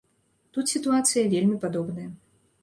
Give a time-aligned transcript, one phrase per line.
[0.55, 2.09] Тут сітуацыя вельмі падобная.